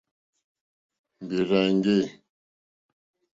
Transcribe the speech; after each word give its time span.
Mbèrzà 1.21 1.59
èŋɡê. 1.71 1.99